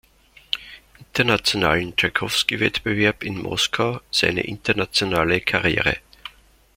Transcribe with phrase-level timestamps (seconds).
[0.97, 5.97] Internationalen Tschaikowski-Wettbewerb in Moskau seine internationale Karriere.